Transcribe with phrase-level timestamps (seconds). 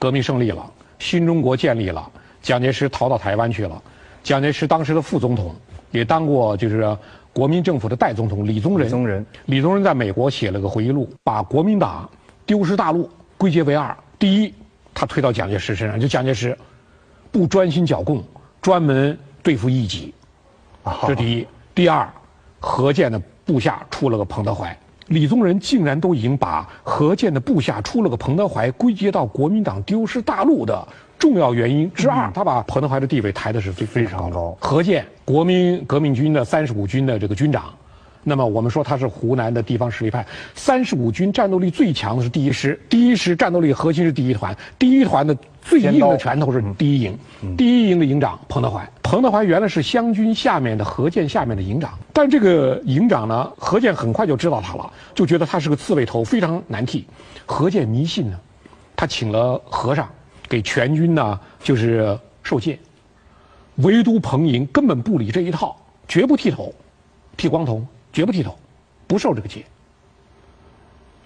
[0.00, 0.68] 革命胜利了，
[0.98, 2.10] 新中国建立了，
[2.40, 3.80] 蒋介石逃到台湾去了。
[4.22, 5.54] 蒋介石当时的副总统，
[5.90, 6.96] 也当过就是
[7.34, 8.86] 国民政府的代总统李宗仁。
[8.86, 12.08] 李宗仁，李宗仁在美国写了个回忆录，把国民党
[12.46, 14.54] 丢失大陆归结为二：第一，
[14.94, 16.56] 他推到蒋介石身上，就蒋介石
[17.30, 18.24] 不专心剿共，
[18.62, 20.14] 专门对付异己，
[21.06, 21.44] 这第一；
[21.74, 22.10] 第二，
[22.58, 24.76] 何健的部下出了个彭德怀，
[25.10, 30.86] 李宗仁竟然都已经把何健的部下出了个彭德怀归结到国民党丢失大陆的。
[31.18, 34.56] 重要原因之二，他把彭德怀的地位抬的是非非常高。
[34.60, 37.74] 何健，国民革命军的三十五军的这个军长，
[38.22, 40.26] 那么我们说他是湖南的地方实力派。
[40.54, 47.18] 三十五军战斗力最强的是第一师，第一师战斗力核心是第一团，第一团的最硬的拳头是第一营，
[47.56, 48.88] 第一营的营长彭德怀。
[49.02, 57.06] 彭德怀原来是湘军下面的何键下面的营长，但这个营长呢，何键很快就知道他了，就觉得他是个刺猬头，非常难替。
[57.46, 58.38] 何键迷信呢，
[58.96, 60.08] 他请了和尚。
[60.48, 62.76] 给全军呢，就是受戒，
[63.76, 65.76] 唯独彭莹根本不理这一套，
[66.08, 66.74] 绝不剃头，
[67.36, 68.56] 剃光头，绝不剃头，
[69.06, 69.64] 不受这个戒。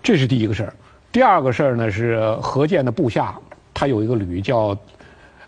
[0.02, 0.74] 这是第一个事儿。
[1.10, 3.38] 第二个事儿呢是何健的部下，
[3.72, 4.76] 他有一个旅叫，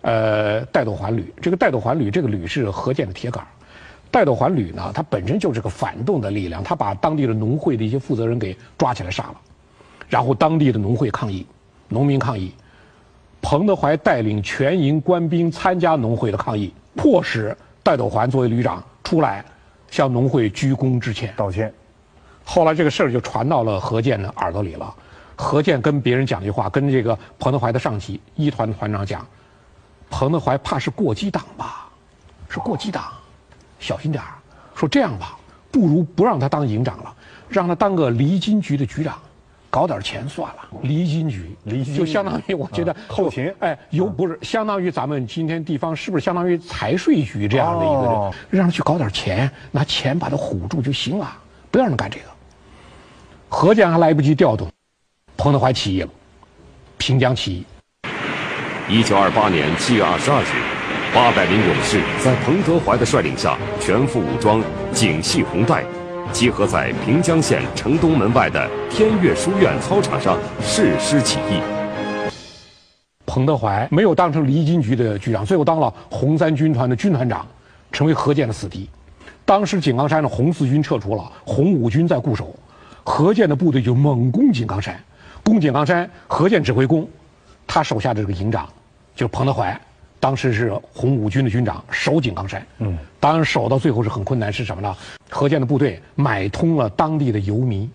[0.01, 1.33] 呃，带斗环旅。
[1.43, 3.47] 这个带斗环旅，这个旅是何健的铁杆。
[4.11, 9.41] 带斗环旅呢，它本身就是个反动的力量，他把当地的农会的一些负责人给抓起来杀了，
[10.09, 11.45] 然后当地的农会抗议，
[11.89, 12.55] 农民抗议。
[13.43, 19.45] 彭德怀带领全营官兵参加农会的抗议，迫使戴斗环作为旅长出来
[19.91, 21.73] 向农会鞠躬致歉道歉。
[22.45, 24.95] 后来这个事儿就传到了何健的耳朵里了。
[25.35, 29.27] 何健跟别人讲一句话，跟这个彭德怀的上级一团团长讲
[30.09, 31.89] ：“彭德怀怕是过激党吧？
[32.49, 33.05] 是过激党，
[33.79, 34.31] 小心点儿。
[34.75, 35.37] 说这样吧，
[35.71, 37.15] 不如不让他当营长了，
[37.49, 39.19] 让他当个离金局的局长。”
[39.69, 41.57] 搞点钱算了，离金局，
[41.95, 51.31] 就相当于我觉得后勤，哎，有不是相当于咱们今天地方是不是相当于财税局这样的一个人，让他去搞点钱，拿钱把他唬住就行了，
[51.71, 52.25] 不要让他干这个。
[53.49, 54.69] 何键还来不及调动，
[55.37, 56.09] 彭德怀起义了，
[56.97, 57.67] 平江起义。
[58.89, 60.47] 一九二八年七月二十二日，
[61.15, 64.63] 八百名勇士在彭德怀的率领下，全副武装，
[64.93, 65.85] 颈系红带。
[66.33, 71.61] 集合在平江县城东门外的天悦书院操场上誓师起义。
[73.25, 77.47] 彭德怀没有当成离金局的局长，最后当了红三军团的军团长，
[77.91, 78.89] 成为何键的死敌。
[79.45, 82.55] 当时井冈山的红四军撤出了，红五军在固守，
[83.05, 84.99] 何键的部队就猛攻井冈山。
[85.45, 87.09] 攻井冈山，何键指挥攻，
[87.67, 88.69] 他手下的这个营长
[89.15, 89.79] 就是彭德怀。
[90.19, 92.67] 当时是红五军的军长，守井冈山。
[92.79, 94.97] 嗯，当然守到最后是很困难，是什么呢？
[95.31, 97.91] 何键的部队买通了当地的游民，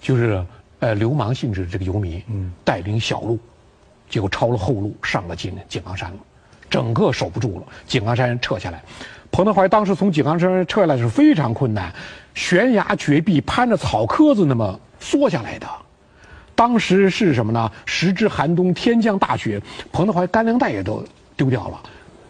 [0.00, 0.44] 就是
[0.80, 3.38] 呃流氓性质的这个游民，嗯，带领小路，
[4.08, 6.16] 结果抄了后路上了井井冈山了，
[6.68, 8.82] 整个守不住了，井冈山撤下来。
[9.30, 11.94] 彭德怀当时从井冈山撤下来是非常困难，
[12.34, 15.68] 悬崖绝壁，攀着草棵子那么缩下来的。
[16.58, 17.70] 当时是什么呢？
[17.86, 21.04] 时值寒冬，天降大雪，彭德怀干粮袋也都
[21.36, 21.80] 丢掉了，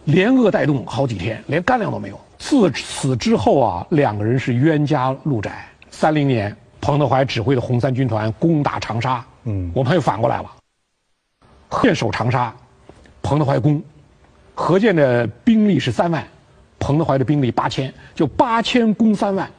[0.03, 2.21] 连饿带冻好几天，连干粮都没有。
[2.37, 5.67] 自此之后啊，两个人是冤家路窄。
[5.89, 10.51] 三零年，彭德怀指挥的红三军团攻打长沙，嗯，我们又反过来了，
[11.67, 12.55] 何键守长沙，
[13.23, 13.81] 彭德怀攻，
[14.53, 16.23] 何健的兵力是三万，
[16.77, 19.49] 彭德怀的兵力八千，就八千攻三万。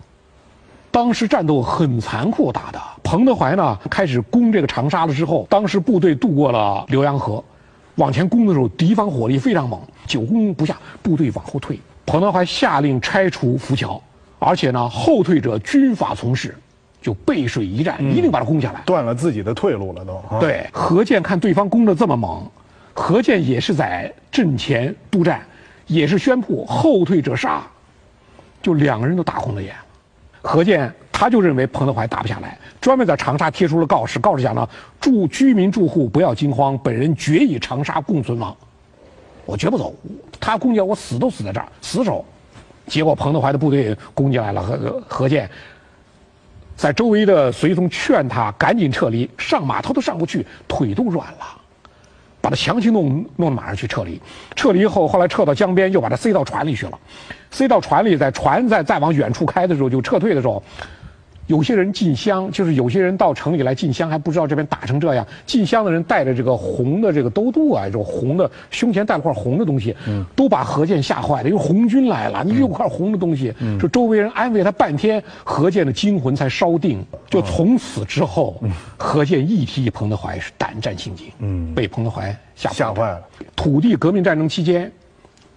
[0.90, 7.42] 当时战斗很残酷，打的彭德怀呢开始攻这个长沙了之后，当时部队渡过了浏阳河，
[7.94, 11.78] 往前攻的时候，敌方火力非常猛，久攻不下，部队往后退。
[12.06, 14.02] 彭德怀下令拆除浮桥，
[14.40, 16.56] 而且呢，后退者军法从事，
[17.00, 20.20] 就背水一战，一定把它攻下来，断了自己的退路了都。
[20.40, 22.44] 对，何键看对方攻得这么猛，
[22.92, 25.40] 何键也是在阵前督战，
[25.86, 27.62] 也是宣布后退者杀，
[28.60, 29.72] 就两个人都打红了眼。
[30.42, 34.66] 何键他就认为彭德怀打不下来，专门在长沙贴出了告示，告示讲呢，
[35.00, 38.56] 住居民住户不要惊慌，本人决与长沙共存亡，
[39.44, 39.94] 我绝不走，
[40.40, 42.24] 他攻击我死都死在这儿，死守。
[42.86, 45.48] 结果彭德怀的部队攻进来了，何何键
[46.74, 51.59] 在周围的随从劝他赶紧撤离，上马他都上不去，腿都软了。
[52.40, 54.20] 把他强行弄弄到马上去撤离，
[54.56, 56.98] 撤离后后来撤到江边，又把他塞到船里去了，
[57.50, 60.62] 塞到船里，在船再再往远处开的时候，就撤退的时候，
[61.50, 65.26] 有些人进香，就是有些人到城里来进香，还不知道这边打成这样。
[65.44, 71.48] 进香的人带着这个红的这个兜肚啊，这种红的胸前带了块红的东西，嗯都把何健吓坏了。
[71.48, 77.04] 因为红军来了，你有块红的东西，说周围人安慰他半天，何健的惊魂才稍定。
[77.28, 78.62] 就从此之后，
[78.96, 83.20] 何健一提起彭德怀是胆战心惊，嗯被彭德怀吓吓坏了。
[83.56, 84.88] 土地革命战争期间，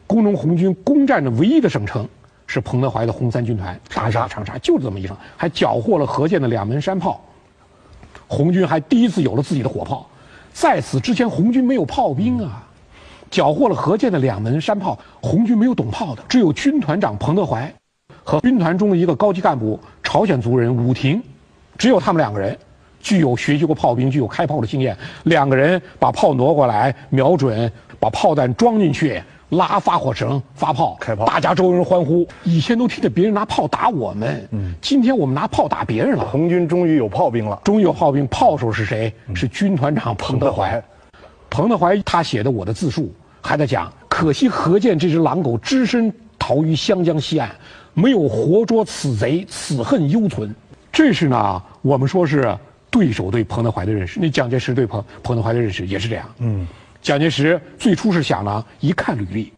[0.07, 2.07] 工农红军攻占的唯一的省城。
[2.54, 7.20] 是彭德怀的红三军团长沙，长沙就是这么一场，还缴获了何健的两门山炮。
[8.28, 10.08] 红军还第一次有了自己的火炮，
[10.54, 12.64] 在此之前红军没有炮兵啊，
[13.32, 17.74] 缴获了何健的两门山炮，红军没有懂炮的，只有军团长彭德怀
[18.24, 21.20] 和军团中的一个高级干部朝鲜族人武廷，
[21.76, 22.56] 只有他们两个人
[23.00, 29.20] 具有学习过炮兵、具有开炮的经验，两个人把炮挪过来，瞄准，把炮弹装进去。
[29.54, 32.28] 拉发火绳发炮，开炮，大家周围人欢呼。
[32.44, 36.26] 以前都听着别人拿炮打我们，嗯，今天我们拿炮打别人了。
[36.26, 38.28] 红军终于有炮兵了，终于有炮兵。
[38.28, 39.14] 炮手是谁？
[39.34, 40.84] 是军团长彭德怀。
[41.50, 47.50] 彭德怀他写的我的自述还在讲，可惜何健这只狼狗只身逃于湘江西岸，
[47.94, 50.54] 没有活捉此贼，此恨犹存。
[50.92, 52.58] 这是呢，我们说是
[52.90, 54.20] 对手对彭德怀的认识。
[54.20, 56.68] 那蒋介石对彭彭德怀的认识也是这样，嗯。
[57.04, 59.52] 蒋介石最初是想呢，一看履历，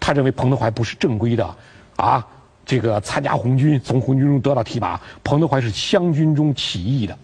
[0.00, 1.56] 他认为彭德怀不是正规的，
[1.94, 2.26] 啊，
[2.66, 7.16] 这个参加红军，从红军中得到提拔，彭德怀是湘军中起义的，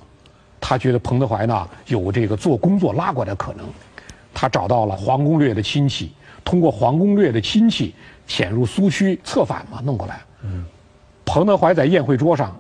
[0.61, 3.67] 他觉得彭德怀呢有这个做工作拉过来的可能，
[4.33, 6.13] 他找到了黄公略的亲戚，
[6.45, 7.93] 通过黄公略的亲戚
[8.29, 10.21] 潜入苏区策反嘛，弄过来。
[10.45, 10.65] 嗯，
[11.25, 12.57] 彭德怀在宴会桌上，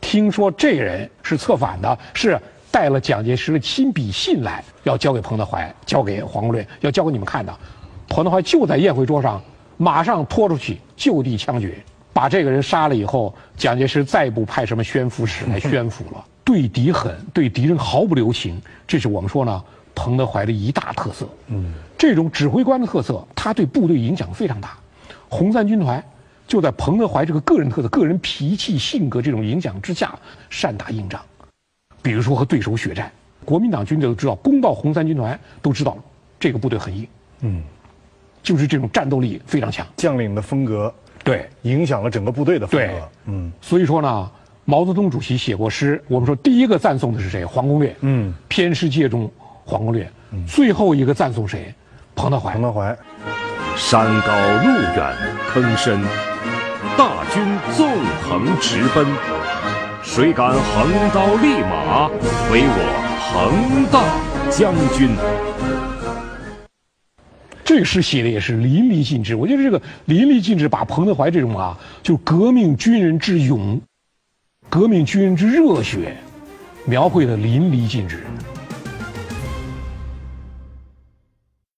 [0.00, 2.40] 听说这人是策反的，是。
[2.74, 7.56] 带了蒋介石的亲笔信来，要交给彭德怀，交给黄国略，要交给你们看的。
[8.08, 9.40] 彭德怀就在宴会桌上，
[9.76, 11.78] 马上拖出去，就地枪决，
[12.12, 16.24] 把这个人杀了以后，蒋介石再不派什么宣抚使来宣抚了。
[16.42, 19.62] 对敌狠，对敌人毫不留情，这是我们说呢，
[19.94, 21.28] 彭德怀的一大特色。
[21.46, 24.76] 嗯，这种指挥官的特色，他对部队影响非常大。
[25.28, 26.02] 红三军团
[26.48, 30.18] 就在彭德怀这个个人特色、个人脾气、性格这种影响之下，
[30.50, 31.22] 善打硬仗。
[32.04, 33.10] 比如说和对手血战，
[33.46, 35.96] 国民党军队都知道，攻到红三军团都知道
[36.38, 37.08] 这个部队很硬，
[37.40, 37.62] 嗯，
[38.42, 39.86] 就是这种战斗力非常强。
[39.96, 43.50] 将领的风格对影响了整个部队的风格，嗯。
[43.62, 44.30] 所以说呢，
[44.66, 47.42] 毛泽东主席写过诗，我们说第一个赞颂的是谁？
[47.42, 49.30] 黄公略，嗯，偏师界中
[49.64, 50.06] 黄公略。
[50.46, 51.74] 最后一个赞颂谁？
[52.14, 52.52] 彭德怀。
[52.52, 52.94] 彭德怀。
[53.76, 55.16] 山高路远
[55.48, 56.00] 坑深，
[56.96, 57.42] 大军
[57.76, 57.88] 纵
[58.22, 59.33] 横直奔。
[60.14, 62.06] 谁敢横刀立马，
[62.52, 62.78] 唯我
[63.18, 64.00] 横大
[64.48, 65.10] 将军？
[67.64, 69.34] 这诗写的也是淋漓尽致。
[69.34, 73.80] 我觉得这个淋漓尽致，把彭德怀这种啊，就革命军人之勇、
[74.68, 76.16] 革命军人之热血，
[76.84, 78.22] 描绘的淋漓尽致。